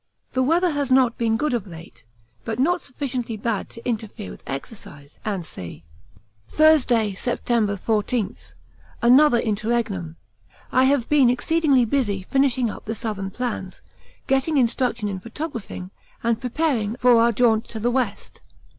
The 0.31 0.41
weather 0.41 0.71
has 0.71 0.91
not 0.91 1.15
been 1.15 1.37
good 1.37 1.53
of 1.53 1.67
late, 1.67 2.05
but 2.43 2.57
not 2.57 2.81
sufficiently 2.81 3.37
bad 3.37 3.69
to 3.69 3.87
interfere 3.87 4.31
with 4.31 4.41
exercise, 4.47 5.19
&c. 5.43 5.83
Thursday, 6.47 7.13
September 7.13 7.77
14. 7.77 8.35
Another 9.03 9.37
interregnum. 9.37 10.15
I 10.71 10.85
have 10.85 11.07
been 11.07 11.29
exceedingly 11.29 11.85
busy 11.85 12.23
finishing 12.23 12.67
up 12.67 12.85
the 12.85 12.95
Southern 12.95 13.29
plans, 13.29 13.83
getting 14.25 14.57
instruction 14.57 15.07
in 15.07 15.19
photographing, 15.19 15.91
and 16.23 16.41
preparing 16.41 16.95
for 16.95 17.21
our 17.21 17.31
jaunt 17.31 17.65
to 17.65 17.79
the 17.79 17.91
west. 17.91 18.41